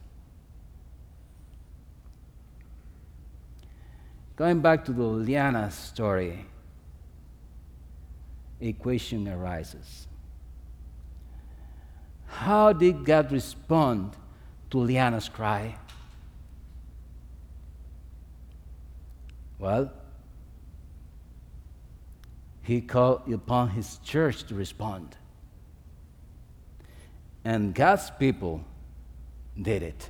Going 4.35 4.61
back 4.61 4.85
to 4.85 4.93
the 4.93 5.03
Liana 5.03 5.71
story, 5.71 6.45
a 8.61 8.73
question 8.73 9.27
arises. 9.27 10.07
How 12.27 12.73
did 12.73 13.05
God 13.05 13.31
respond 13.31 14.15
to 14.69 14.77
Liana's 14.77 15.29
cry? 15.29 15.77
Well, 19.59 19.91
he 22.61 22.81
called 22.81 23.31
upon 23.31 23.69
his 23.69 23.99
church 24.03 24.43
to 24.45 24.55
respond. 24.55 25.15
And 27.43 27.73
God's 27.75 28.09
people 28.09 28.63
did 29.61 29.83
it. 29.83 30.09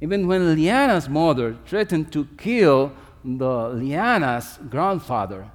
Even 0.00 0.26
when 0.26 0.54
Liana's 0.54 1.08
mother 1.08 1.56
threatened 1.64 2.12
to 2.12 2.26
kill 2.36 2.92
the 3.36 3.68
Liana's 3.74 4.58
grandfather, 4.70 5.50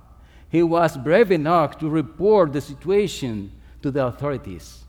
he 0.50 0.62
was 0.62 0.96
brave 0.98 1.32
enough 1.32 1.80
to 1.80 1.90
report 1.90 2.54
the 2.54 2.62
situation 2.62 3.52
to 3.82 3.90
the 3.90 4.06
authorities. 4.06 4.84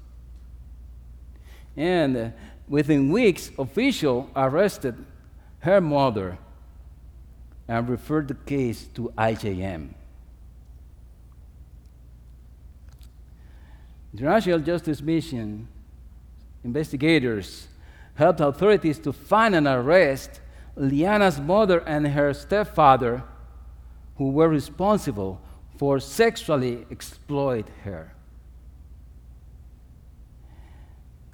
And 1.76 2.16
uh, 2.16 2.28
within 2.68 3.10
weeks, 3.10 3.50
officials 3.58 4.28
arrested 4.36 4.94
her 5.60 5.80
mother 5.80 6.38
and 7.66 7.88
referred 7.88 8.28
the 8.28 8.34
case 8.34 8.86
to 8.94 9.12
IJM. 9.16 9.94
International 14.12 14.58
Justice 14.60 15.00
Mission 15.00 15.66
investigators 16.62 17.66
helped 18.14 18.40
authorities 18.40 18.98
to 19.00 19.12
find 19.12 19.54
and 19.54 19.66
arrest 19.66 20.40
Liana's 20.76 21.40
mother 21.40 21.80
and 21.80 22.06
her 22.08 22.34
stepfather, 22.34 23.22
who 24.16 24.30
were 24.30 24.48
responsible 24.48 25.40
for 25.76 25.98
sexually 26.00 26.86
exploit 26.90 27.66
her. 27.82 28.12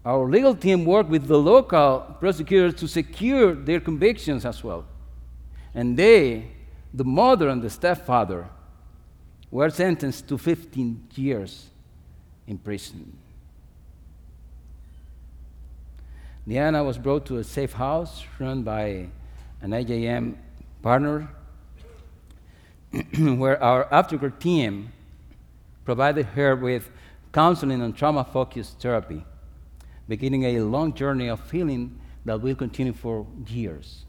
Our 0.04 0.28
legal 0.28 0.54
team 0.54 0.84
worked 0.86 1.10
with 1.10 1.26
the 1.26 1.38
local 1.38 2.16
prosecutors 2.18 2.74
to 2.80 2.88
secure 2.88 3.54
their 3.54 3.80
convictions 3.80 4.46
as 4.46 4.64
well. 4.64 4.86
And 5.74 5.96
they, 5.96 6.52
the 6.94 7.04
mother 7.04 7.48
and 7.48 7.60
the 7.60 7.68
stepfather, 7.68 8.48
were 9.50 9.68
sentenced 9.68 10.28
to 10.28 10.38
15 10.38 11.08
years 11.14 11.66
in 12.46 12.58
prison. 12.58 13.16
Liana 16.46 16.82
was 16.82 16.96
brought 16.96 17.26
to 17.26 17.36
a 17.36 17.44
safe 17.44 17.74
house 17.74 18.24
run 18.38 18.62
by 18.62 19.08
an 19.62 19.70
IJM 19.70 20.36
partner 20.82 21.28
where 23.18 23.62
our 23.62 23.84
aftercare 23.86 24.36
team 24.38 24.92
provided 25.84 26.26
her 26.26 26.56
with 26.56 26.90
counseling 27.32 27.82
and 27.82 27.96
trauma 27.96 28.24
focused 28.24 28.80
therapy, 28.80 29.24
beginning 30.08 30.44
a 30.44 30.60
long 30.60 30.92
journey 30.92 31.28
of 31.28 31.50
healing 31.50 31.98
that 32.24 32.40
will 32.40 32.54
continue 32.54 32.92
for 32.92 33.26
years. 33.46 34.04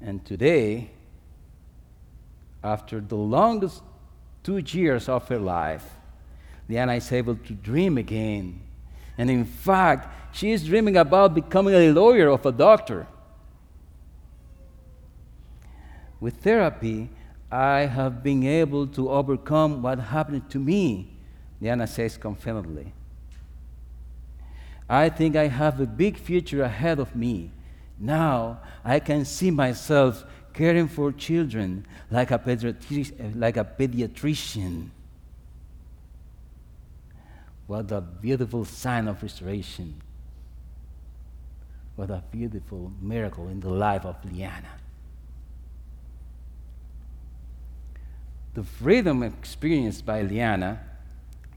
And 0.00 0.24
today, 0.24 0.90
after 2.62 3.00
the 3.00 3.16
longest 3.16 3.82
two 4.42 4.58
years 4.58 5.08
of 5.08 5.26
her 5.28 5.38
life, 5.38 5.84
Liana 6.68 6.94
is 6.94 7.10
able 7.12 7.36
to 7.36 7.52
dream 7.52 7.98
again. 7.98 8.60
And 9.18 9.30
in 9.30 9.44
fact, 9.44 10.34
she 10.34 10.52
is 10.52 10.64
dreaming 10.64 10.96
about 10.96 11.34
becoming 11.34 11.74
a 11.74 11.92
lawyer 11.92 12.28
or 12.28 12.40
a 12.42 12.52
doctor. 12.52 13.06
With 16.24 16.36
therapy, 16.36 17.10
I 17.52 17.80
have 17.80 18.22
been 18.22 18.44
able 18.44 18.86
to 18.86 19.10
overcome 19.10 19.82
what 19.82 19.98
happened 19.98 20.48
to 20.52 20.58
me, 20.58 21.18
Liana 21.60 21.86
says 21.86 22.16
confidently. 22.16 22.94
I 24.88 25.10
think 25.10 25.36
I 25.36 25.48
have 25.48 25.78
a 25.80 25.86
big 25.86 26.16
future 26.16 26.62
ahead 26.62 26.98
of 26.98 27.14
me. 27.14 27.50
Now 27.98 28.60
I 28.82 29.00
can 29.00 29.26
see 29.26 29.50
myself 29.50 30.24
caring 30.54 30.88
for 30.88 31.12
children 31.12 31.84
like 32.10 32.30
a, 32.30 32.38
pediatri- 32.38 33.38
like 33.38 33.58
a 33.58 33.64
pediatrician. 33.78 34.88
What 37.66 37.92
a 37.92 38.00
beautiful 38.00 38.64
sign 38.64 39.08
of 39.08 39.22
restoration. 39.22 40.00
What 41.96 42.08
a 42.08 42.24
beautiful 42.30 42.92
miracle 42.98 43.48
in 43.48 43.60
the 43.60 43.68
life 43.68 44.06
of 44.06 44.16
Liana. 44.24 44.83
The 48.54 48.62
freedom 48.62 49.22
experienced 49.22 50.06
by 50.06 50.22
Liana 50.22 50.80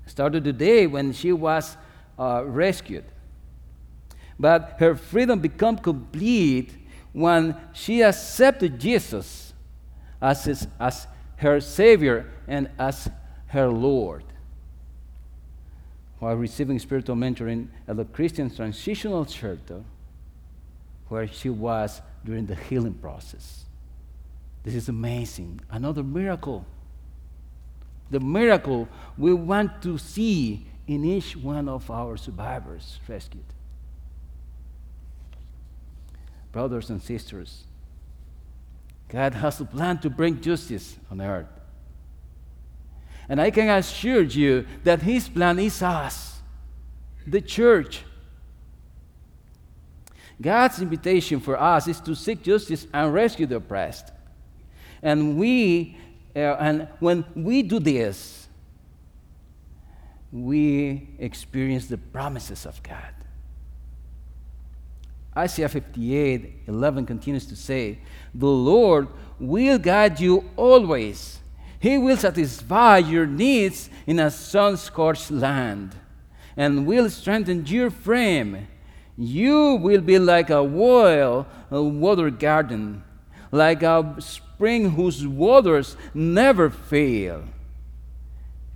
started 0.07 0.43
the 0.43 0.53
day 0.53 0.87
when 0.87 1.13
she 1.13 1.31
was 1.31 1.77
uh, 2.17 2.43
rescued. 2.45 3.05
But 4.39 4.75
her 4.79 4.95
freedom 4.95 5.39
became 5.39 5.77
complete 5.77 6.73
when 7.13 7.55
she 7.73 8.01
accepted 8.01 8.79
Jesus 8.79 9.53
as, 10.21 10.45
his, 10.45 10.67
as 10.79 11.07
her 11.37 11.59
Savior 11.59 12.31
and 12.47 12.69
as 12.79 13.09
her 13.47 13.67
Lord. 13.67 14.23
While 16.19 16.35
receiving 16.35 16.79
spiritual 16.79 17.15
mentoring 17.15 17.67
at 17.87 17.97
the 17.97 18.05
Christian 18.05 18.53
Transitional 18.53 19.25
Shelter, 19.25 19.83
where 21.09 21.27
she 21.27 21.49
was 21.49 22.01
during 22.25 22.45
the 22.45 22.55
healing 22.55 22.95
process. 22.95 23.65
This 24.63 24.75
is 24.75 24.89
amazing. 24.89 25.61
Another 25.69 26.03
miracle. 26.03 26.65
The 28.09 28.19
miracle 28.19 28.87
we 29.17 29.33
want 29.33 29.81
to 29.81 29.97
see 29.97 30.65
in 30.87 31.03
each 31.03 31.35
one 31.35 31.67
of 31.67 31.91
our 31.91 32.17
survivors 32.17 32.99
rescued. 33.07 33.43
Brothers 36.51 36.89
and 36.89 37.01
sisters, 37.01 37.65
God 39.09 39.33
has 39.33 39.59
a 39.59 39.65
plan 39.65 39.99
to 39.99 40.09
bring 40.09 40.41
justice 40.41 40.97
on 41.11 41.21
earth. 41.21 41.47
And 43.29 43.41
I 43.41 43.51
can 43.51 43.69
assure 43.69 44.23
you 44.23 44.65
that 44.83 45.01
His 45.01 45.27
plan 45.27 45.59
is 45.59 45.81
us, 45.81 46.39
the 47.25 47.41
church. 47.41 48.03
God's 50.41 50.81
invitation 50.81 51.39
for 51.39 51.59
us 51.59 51.87
is 51.87 51.99
to 52.01 52.15
seek 52.15 52.43
justice 52.43 52.87
and 52.93 53.13
rescue 53.13 53.45
the 53.45 53.57
oppressed. 53.57 54.11
And 55.01 55.37
we, 55.37 55.97
and 56.37 56.87
when 56.99 57.25
we 57.35 57.63
do 57.63 57.79
this, 57.79 58.47
we 60.31 61.09
experience 61.19 61.87
the 61.87 61.97
promises 61.97 62.65
of 62.65 62.81
God. 62.83 63.13
Isaiah 65.35 65.69
58 65.69 66.63
11 66.67 67.05
continues 67.05 67.45
to 67.45 67.55
say, 67.55 67.99
The 68.33 68.47
Lord 68.47 69.07
will 69.39 69.77
guide 69.77 70.19
you 70.19 70.49
always. 70.55 71.39
He 71.79 71.97
will 71.97 72.17
satisfy 72.17 72.97
your 72.97 73.27
needs 73.27 73.89
in 74.07 74.19
a 74.19 74.31
sun 74.31 74.77
scorched 74.77 75.29
land 75.29 75.95
and 76.55 76.87
will 76.87 77.09
strengthen 77.09 77.65
your 77.67 77.91
frame. 77.91 78.67
You 79.15 79.75
will 79.75 80.01
be 80.01 80.17
like 80.17 80.49
a 80.49 80.63
well 80.63 81.47
a 81.69 81.81
water 81.81 82.29
garden, 82.29 83.03
like 83.51 83.83
a 83.83 84.15
spring 84.19 84.91
whose 84.91 85.25
waters 85.25 85.95
never 86.13 86.69
fail. 86.69 87.43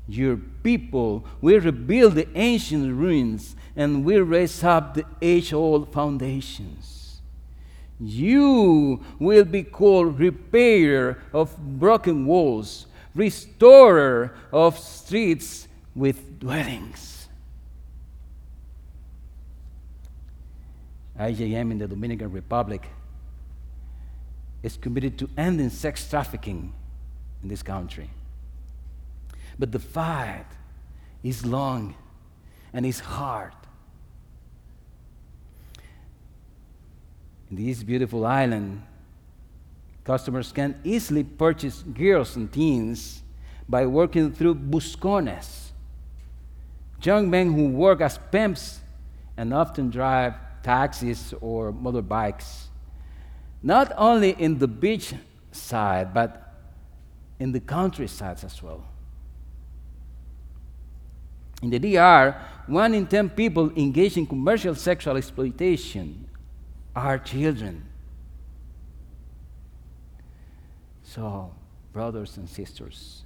Your 0.07 0.38
people 0.38 1.25
will 1.41 1.60
rebuild 1.60 2.15
the 2.15 2.27
ancient 2.36 2.93
ruins 2.93 3.55
and 3.75 4.03
will 4.03 4.23
raise 4.23 4.63
up 4.63 4.93
the 4.93 5.05
age 5.21 5.53
old 5.53 5.93
foundations. 5.93 7.21
You 7.99 9.03
will 9.19 9.45
be 9.45 9.63
called 9.63 10.19
repairer 10.19 11.21
of 11.31 11.55
broken 11.79 12.25
walls, 12.25 12.88
restorer 13.13 14.34
of 14.51 14.77
streets 14.79 15.67
with 15.95 16.39
dwellings. 16.39 17.27
IJM 21.19 21.71
in 21.71 21.77
the 21.77 21.88
Dominican 21.88 22.31
Republic 22.31 22.88
is 24.63 24.78
committed 24.78 25.17
to 25.17 25.30
ending 25.38 25.69
sex 25.69 26.08
trafficking 26.10 26.74
in 27.41 27.50
this 27.50 27.63
country. 27.63 28.10
But 29.58 29.71
the 29.71 29.80
fight 29.80 30.45
is 31.24 31.45
long 31.45 31.95
and 32.74 32.86
is 32.86 33.00
hard. 33.00 33.54
In 37.50 37.58
this 37.58 37.84
beautiful 37.84 38.26
island, 38.26 38.82
customers 40.04 40.52
can 40.52 40.80
easily 40.84 41.24
purchase 41.24 41.82
girls 41.82 42.36
and 42.36 42.52
teens 42.52 43.24
by 43.67 43.86
working 43.86 44.32
through 44.32 44.56
buscones, 44.56 45.71
young 47.02 47.30
men 47.30 47.54
who 47.54 47.69
work 47.69 48.02
as 48.02 48.19
pimps 48.32 48.80
and 49.38 49.54
often 49.54 49.89
drive 49.89 50.34
taxis 50.63 51.34
or 51.41 51.74
motorbikes, 51.74 52.67
not 53.63 53.93
only 53.97 54.32
in 54.32 54.58
the 54.58 54.67
beach 54.67 55.13
side, 55.52 56.13
but 56.13 56.54
in 57.39 57.52
the 57.52 57.60
countryside 57.60 58.43
as 58.43 58.62
well. 58.62 58.84
In 61.62 61.69
the 61.69 61.80
DR, 61.80 62.36
one 62.67 62.93
in 62.93 63.06
10 63.06 63.30
people 63.32 63.71
engaged 63.76 64.17
in 64.17 64.26
commercial 64.26 64.74
sexual 64.74 65.17
exploitation 65.17 66.28
are 66.95 67.19
children. 67.19 67.86
So, 71.04 71.54
brothers 71.93 72.38
and 72.38 72.50
sisters, 72.50 73.24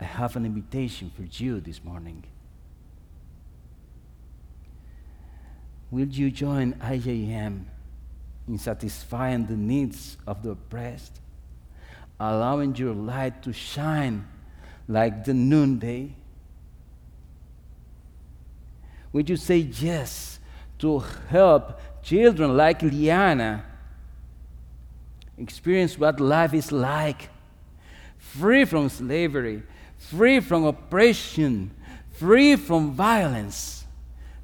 I 0.00 0.04
have 0.04 0.36
an 0.36 0.44
invitation 0.44 1.10
for 1.14 1.22
you 1.22 1.60
this 1.60 1.82
morning. 1.82 2.24
Will 5.90 6.08
you 6.08 6.30
join 6.30 6.74
IJM 6.74 7.64
in 8.48 8.58
satisfying 8.58 9.46
the 9.46 9.56
needs 9.56 10.16
of 10.26 10.42
the 10.42 10.50
oppressed, 10.50 11.20
allowing 12.18 12.74
your 12.76 12.94
light 12.94 13.42
to 13.42 13.52
shine 13.52 14.26
like 14.88 15.24
the 15.24 15.34
noonday? 15.34 16.14
Would 19.12 19.28
you 19.28 19.36
say 19.36 19.58
yes 19.58 20.38
to 20.78 20.98
help 21.28 21.80
children 22.02 22.56
like 22.56 22.82
Liana 22.82 23.64
experience 25.38 25.98
what 25.98 26.20
life 26.20 26.54
is 26.54 26.72
like, 26.72 27.28
free 28.18 28.64
from 28.64 28.88
slavery, 28.88 29.62
free 29.98 30.40
from 30.40 30.64
oppression, 30.64 31.70
free 32.12 32.56
from 32.56 32.92
violence, 32.92 33.84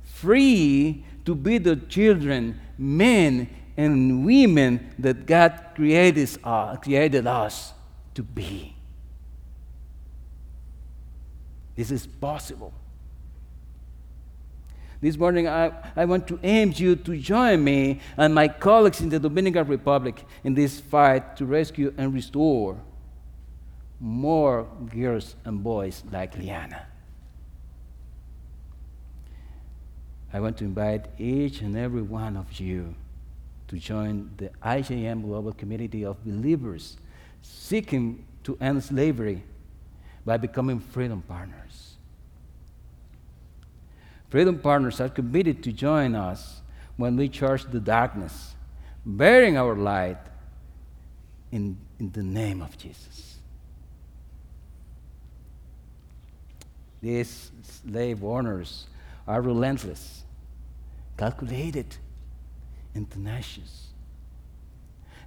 free 0.04 1.04
to 1.24 1.34
be 1.34 1.58
the 1.58 1.76
children, 1.76 2.58
men, 2.76 3.48
and 3.78 4.26
women 4.26 4.92
that 4.98 5.24
God 5.24 5.62
created, 5.76 6.28
uh, 6.42 6.76
created 6.76 7.28
us 7.28 7.72
to 8.12 8.24
be. 8.24 8.74
This 11.76 11.92
is 11.92 12.04
possible. 12.04 12.74
This 15.00 15.16
morning, 15.16 15.46
I, 15.46 15.70
I 15.94 16.06
want 16.06 16.26
to 16.26 16.40
aim 16.42 16.72
you 16.74 16.96
to 16.96 17.16
join 17.18 17.62
me 17.62 18.00
and 18.16 18.34
my 18.34 18.48
colleagues 18.48 19.00
in 19.00 19.10
the 19.10 19.20
Dominican 19.20 19.68
Republic 19.68 20.24
in 20.42 20.54
this 20.54 20.80
fight 20.80 21.36
to 21.36 21.46
rescue 21.46 21.94
and 21.96 22.12
restore 22.12 22.76
more 24.00 24.66
girls 24.92 25.36
and 25.44 25.62
boys 25.62 26.02
like 26.10 26.36
Liana. 26.36 26.84
I 30.32 30.40
want 30.40 30.56
to 30.58 30.64
invite 30.64 31.06
each 31.16 31.60
and 31.60 31.76
every 31.76 32.02
one 32.02 32.36
of 32.36 32.58
you 32.58 32.96
to 33.68 33.76
join 33.76 34.30
the 34.36 34.50
IJM 34.62 35.22
global 35.22 35.52
community 35.52 36.04
of 36.04 36.22
believers 36.24 36.96
seeking 37.42 38.24
to 38.44 38.56
end 38.60 38.82
slavery 38.82 39.42
by 40.24 40.36
becoming 40.36 40.80
freedom 40.80 41.22
partners. 41.22 41.96
Freedom 44.30 44.58
Partners 44.58 45.00
are 45.00 45.08
committed 45.08 45.62
to 45.62 45.72
join 45.72 46.14
us 46.14 46.60
when 46.96 47.16
we 47.16 47.28
charge 47.28 47.64
the 47.64 47.80
darkness, 47.80 48.54
bearing 49.06 49.56
our 49.56 49.74
light 49.74 50.18
in, 51.50 51.78
in 51.98 52.10
the 52.12 52.22
name 52.22 52.60
of 52.60 52.76
Jesus. 52.76 53.38
These 57.00 57.50
slave 57.62 58.22
owners 58.24 58.86
are 59.26 59.40
relentless, 59.40 60.24
calculated, 61.16 61.96
and 62.94 63.10
tenacious, 63.10 63.88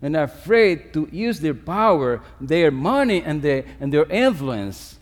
and 0.01 0.15
are 0.15 0.23
afraid 0.23 0.93
to 0.93 1.07
use 1.11 1.39
their 1.39 1.53
power, 1.53 2.21
their 2.39 2.71
money, 2.71 3.21
and 3.21 3.41
their, 3.41 3.65
and 3.79 3.93
their 3.93 4.05
influence 4.05 4.97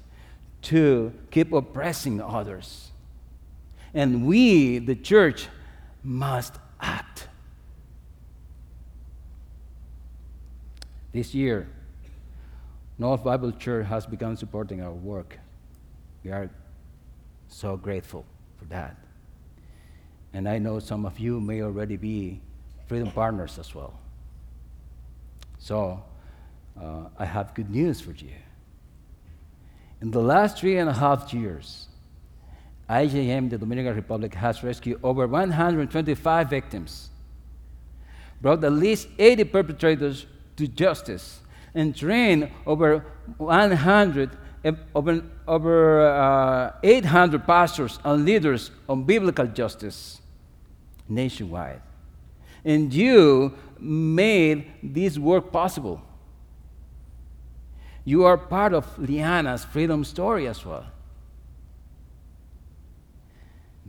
to 0.61 1.13
keep 1.31 1.53
oppressing 1.53 2.21
others. 2.21 2.91
And 3.93 4.27
we, 4.27 4.77
the 4.77 4.95
church, 4.95 5.47
must 6.03 6.53
act. 6.79 7.27
This 11.11 11.33
year, 11.33 11.67
North 12.97 13.23
Bible 13.23 13.51
Church 13.53 13.87
has 13.87 14.05
begun 14.05 14.37
supporting 14.37 14.81
our 14.81 14.91
work. 14.91 15.39
We 16.23 16.31
are 16.31 16.49
so 17.47 17.77
grateful 17.77 18.25
for 18.57 18.65
that. 18.65 18.97
And 20.33 20.47
I 20.47 20.59
know 20.59 20.79
some 20.79 21.05
of 21.05 21.17
you 21.17 21.39
may 21.39 21.63
already 21.63 21.97
be 21.97 22.41
freedom 22.89 23.11
partners 23.11 23.59
as 23.59 23.73
well. 23.75 23.93
So, 25.59 26.03
uh, 26.81 27.03
I 27.19 27.25
have 27.25 27.53
good 27.53 27.69
news 27.69 28.01
for 28.01 28.11
you. 28.11 28.31
In 30.01 30.09
the 30.09 30.21
last 30.21 30.57
three 30.57 30.77
and 30.79 30.89
a 30.89 30.93
half 30.93 31.31
years, 31.31 31.87
IJM, 32.89 33.51
the 33.51 33.59
Dominican 33.59 33.95
Republic, 33.95 34.33
has 34.33 34.63
rescued 34.63 34.99
over 35.03 35.27
125 35.27 36.49
victims, 36.49 37.11
brought 38.41 38.63
at 38.63 38.71
least 38.71 39.07
80 39.19 39.43
perpetrators 39.43 40.25
to 40.55 40.67
justice, 40.67 41.41
and 41.75 41.95
trained 41.95 42.49
over 42.65 43.05
100, 43.37 44.31
eh, 44.63 44.71
over, 44.95 45.23
over 45.47 46.09
uh, 46.09 46.71
800 46.81 47.45
pastors 47.45 47.99
and 48.03 48.25
leaders 48.25 48.71
on 48.87 49.03
biblical 49.03 49.45
justice 49.45 50.21
nationwide. 51.07 51.81
And 52.63 52.93
you 52.93 53.53
made 53.79 54.71
this 54.83 55.17
work 55.17 55.51
possible. 55.51 56.01
You 58.05 58.25
are 58.25 58.37
part 58.37 58.73
of 58.73 58.85
Liana's 58.97 59.63
freedom 59.63 60.03
story 60.03 60.47
as 60.47 60.65
well 60.65 60.85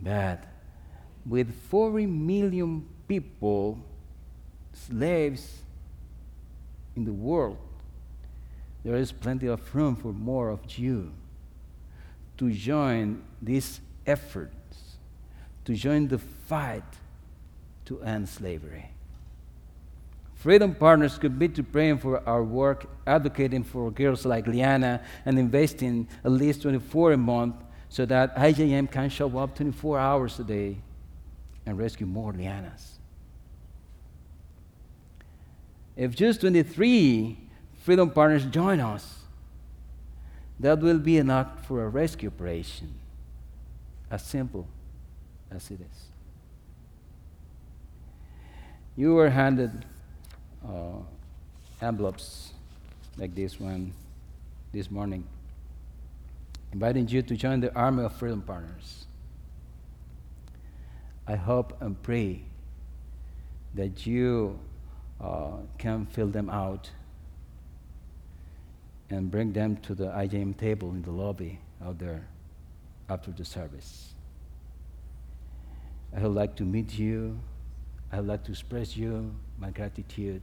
that 0.03 0.47
with 1.27 1.55
40 1.69 2.07
million 2.07 2.87
people, 3.07 3.79
slaves 4.73 5.59
in 6.97 7.05
the 7.05 7.13
world, 7.13 7.59
there 8.85 8.97
is 8.97 9.13
plenty 9.13 9.47
of 9.47 9.75
room 9.75 9.95
for 9.95 10.13
more 10.13 10.49
of 10.49 10.79
you 10.79 11.13
to 12.39 12.51
join 12.51 13.23
these 13.43 13.81
efforts, 14.07 14.97
to 15.67 15.75
join 15.75 16.09
the 16.09 16.19
fight 16.19 16.83
to 17.91 18.01
end 18.03 18.29
slavery. 18.29 18.89
Freedom 20.37 20.73
Partners 20.73 21.19
commit 21.19 21.57
to 21.57 21.65
praying 21.65 21.99
for 21.99 22.27
our 22.27 22.45
work, 22.45 22.89
advocating 23.05 23.65
for 23.65 23.91
girls 23.91 24.25
like 24.25 24.47
Liana, 24.47 25.03
and 25.27 25.39
investing 25.41 26.07
at 26.25 26.31
least 26.31 26.63
24 26.63 27.13
a 27.13 27.17
month 27.17 27.57
so 27.89 28.07
that 28.07 28.37
IJM 28.37 28.91
can 28.93 29.11
show 29.11 29.37
up 29.39 29.57
24 29.57 29.99
hours 29.99 30.39
a 30.39 30.45
day 30.45 30.77
and 31.67 31.77
rescue 31.77 32.07
more 32.07 32.33
lianas. 32.33 32.99
If 35.97 36.15
just 36.15 36.41
23 36.43 37.37
Freedom 37.83 38.09
Partners 38.09 38.45
join 38.47 38.79
us, 38.79 39.25
that 40.61 40.79
will 40.79 41.01
be 41.01 41.19
enough 41.19 41.67
for 41.67 41.83
a 41.83 41.89
rescue 41.89 42.29
operation, 42.29 42.95
as 44.11 44.25
simple 44.25 44.69
as 45.51 45.71
it 45.73 45.81
is. 45.81 46.10
You 49.01 49.15
were 49.15 49.31
handed 49.31 49.87
uh, 50.63 50.99
envelopes 51.81 52.53
like 53.17 53.35
this 53.35 53.59
one 53.59 53.95
this 54.75 54.91
morning 54.91 55.27
inviting 56.75 57.09
you 57.09 57.23
to 57.23 57.35
join 57.35 57.61
the 57.61 57.75
army 57.75 58.05
of 58.05 58.13
freedom 58.13 58.43
partners. 58.43 59.07
I 61.27 61.37
hope 61.37 61.81
and 61.81 61.97
pray 62.03 62.43
that 63.75 64.07
you 64.07 64.61
uh, 65.19 65.53
can 65.79 66.05
fill 66.05 66.29
them 66.29 66.51
out 66.51 66.91
and 69.09 69.31
bring 69.31 69.55
them 69.55 69.79
to 69.79 69.95
the 69.95 70.09
IJM 70.09 70.59
table 70.59 70.91
in 70.91 71.01
the 71.01 71.11
lobby 71.11 71.59
out 71.83 71.99
there 71.99 72.27
after 73.09 73.31
the 73.31 73.47
service. 73.47 74.13
I 76.15 76.21
would 76.21 76.35
like 76.35 76.55
to 76.57 76.65
meet 76.65 76.99
you. 76.99 77.41
I 78.13 78.17
would 78.17 78.27
like 78.27 78.45
to 78.45 78.51
express 78.51 78.97
you 78.97 79.35
my 79.59 79.71
gratitude 79.71 80.43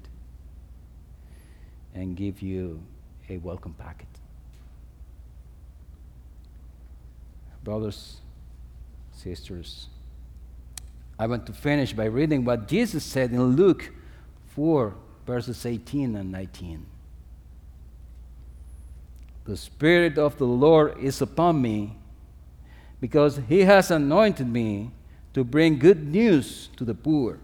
and 1.93 2.15
give 2.15 2.41
you 2.41 2.81
a 3.29 3.37
welcome 3.37 3.73
packet. 3.73 4.07
brothers, 7.67 8.21
sisters. 9.11 9.89
I 11.19 11.27
want 11.27 11.45
to 11.47 11.51
finish 11.51 11.91
by 11.91 12.05
reading 12.05 12.45
what 12.45 12.65
Jesus 12.65 13.03
said 13.03 13.31
in 13.31 13.57
Luke 13.57 13.91
4, 14.55 14.95
verses 15.25 15.65
18 15.65 16.15
and 16.15 16.31
19. 16.31 16.85
The 19.43 19.57
Spirit 19.57 20.17
of 20.17 20.37
the 20.37 20.45
Lord 20.45 20.97
is 20.97 21.21
upon 21.21 21.61
me 21.61 21.97
because 23.01 23.41
He 23.49 23.65
has 23.65 23.91
anointed 23.91 24.47
me 24.47 24.91
to 25.33 25.43
bring 25.43 25.77
good 25.77 26.07
news 26.07 26.69
to 26.77 26.85
the 26.85 26.95
poor. 26.95 27.37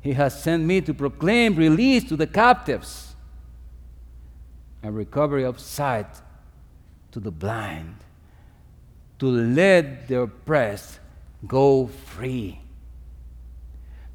He 0.00 0.12
has 0.12 0.42
sent 0.42 0.64
me 0.64 0.80
to 0.82 0.94
proclaim 0.94 1.56
release 1.56 2.04
to 2.04 2.16
the 2.16 2.26
captives 2.26 3.14
and 4.82 4.94
recovery 4.94 5.44
of 5.44 5.58
sight 5.58 6.06
to 7.10 7.20
the 7.20 7.30
blind, 7.30 7.96
to 9.18 9.26
let 9.26 10.08
the 10.08 10.20
oppressed 10.20 11.00
go 11.46 11.86
free, 11.86 12.60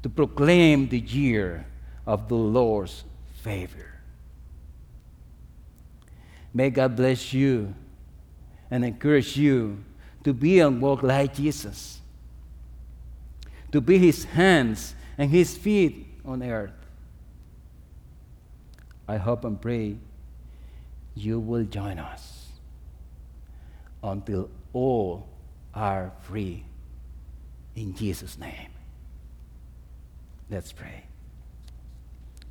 to 0.02 0.08
proclaim 0.08 0.88
the 0.88 1.00
year 1.00 1.66
of 2.06 2.28
the 2.28 2.34
Lord's 2.34 3.04
favor. 3.42 4.00
May 6.52 6.70
God 6.70 6.96
bless 6.96 7.32
you 7.32 7.74
and 8.70 8.84
encourage 8.84 9.36
you 9.36 9.84
to 10.22 10.32
be 10.32 10.60
and 10.60 10.80
walk 10.80 11.02
like 11.02 11.34
Jesus, 11.34 12.00
to 13.72 13.80
be 13.80 13.98
his 13.98 14.24
hands 14.24 14.94
and 15.18 15.30
his 15.30 15.56
feet 15.56 16.06
on 16.24 16.42
earth. 16.42 16.72
I 19.06 19.16
hope 19.16 19.44
and 19.44 19.60
pray 19.60 19.96
you 21.14 21.38
will 21.38 21.64
join 21.64 21.98
us 21.98 22.48
until 24.02 24.50
all 24.72 25.28
are 25.74 26.12
free. 26.22 26.64
In 27.76 27.94
Jesus' 27.94 28.38
name. 28.38 28.70
Let's 30.50 30.72
pray. 30.72 31.04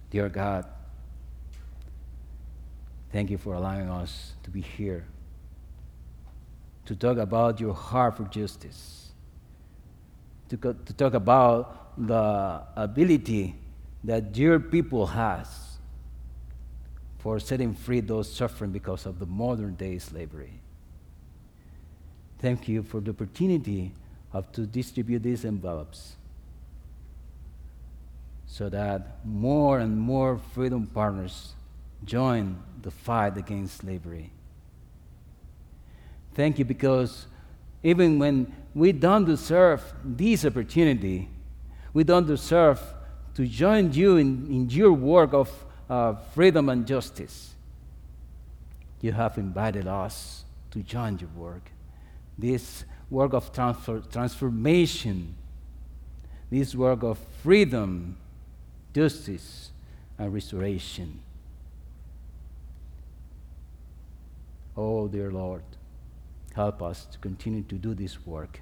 Dear 0.10 0.30
God, 0.30 0.66
thank 3.12 3.30
you 3.30 3.38
for 3.38 3.54
allowing 3.54 3.90
us 3.90 4.34
to 4.44 4.50
be 4.50 4.62
here 4.62 5.06
to 6.86 6.96
talk 6.96 7.18
about 7.18 7.60
your 7.60 7.74
heart 7.74 8.18
for 8.18 8.24
justice, 8.26 9.12
to, 10.50 10.58
to 10.58 10.94
talk 10.94 11.14
about 11.14 11.83
the 11.98 12.62
ability 12.76 13.56
that 14.04 14.36
your 14.36 14.60
people 14.60 15.08
has 15.08 15.78
for 17.20 17.40
setting 17.40 17.74
free 17.74 18.02
those 18.02 18.32
suffering 18.32 18.72
because 18.72 19.06
of 19.06 19.20
the 19.20 19.26
modern 19.26 19.76
day 19.76 19.98
slavery. 19.98 20.60
Thank 22.40 22.68
you 22.68 22.84
for 22.84 23.00
the 23.00 23.12
opportunity 23.12 23.94
of 24.34 24.52
to 24.52 24.66
distribute 24.66 25.24
these 25.24 25.46
envelopes 25.46 26.16
so 28.46 28.70
that 28.70 29.26
more 29.26 29.80
and 29.80 29.98
more 29.98 30.38
freedom 30.54 30.86
partners 30.88 31.54
join 32.04 32.62
the 32.82 32.92
fight 32.92 33.38
against 33.38 33.78
slavery. 33.78 34.32
Thank 36.36 36.60
you 36.60 36.66
because 36.66 37.28
even 37.84 38.20
when 38.20 38.54
we 38.76 38.92
don't 38.92 39.26
deserve 39.26 39.82
this 40.04 40.46
opportunity, 40.46 41.30
we 41.94 42.04
don't 42.04 42.26
deserve 42.26 42.82
to 43.36 43.48
join 43.48 43.94
you 43.94 44.18
in, 44.18 44.48
in 44.48 44.70
your 44.70 44.94
work 44.94 45.34
of 45.34 45.50
uh, 45.90 46.14
freedom 46.34 46.70
and 46.70 46.86
justice. 46.86 47.54
You 49.02 49.12
have 49.12 49.38
invited 49.38 49.88
us 49.88 50.46
to 50.72 50.82
join 50.82 51.20
your 51.20 51.30
work. 51.36 51.72
This 52.38 52.86
work 53.10 53.34
of 53.34 53.54
transfer, 53.54 54.00
transformation, 54.00 55.36
this 56.50 56.74
work 56.74 57.04
of 57.04 57.20
freedom, 57.44 58.18
justice, 58.94 59.72
and 60.18 60.34
restoration. 60.34 61.20
Oh, 64.76 65.08
dear 65.08 65.32
Lord, 65.32 65.64
help 66.56 66.82
us 66.82 67.06
to 67.06 67.20
continue 67.20 67.64
to 67.64 67.76
do 67.76 67.94
this 67.94 68.26
work. 68.26 68.62